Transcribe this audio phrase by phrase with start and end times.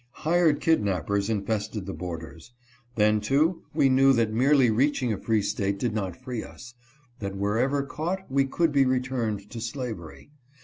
[0.25, 2.53] Hired kidnappers infested the borders.
[2.95, 6.73] Then, too, we knew that merely reaching a free state did not free us,
[7.19, 10.31] that wherever caught we could be returned to slavery.